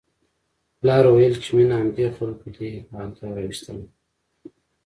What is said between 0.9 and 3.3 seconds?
وویل چې مينه همدې خلکو دې حال ته